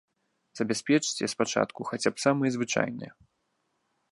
Забяспечце 0.59 1.29
спачатку 1.33 1.79
хаця 1.91 2.09
б 2.15 2.25
самыя 2.25 2.49
звычайныя. 2.57 3.11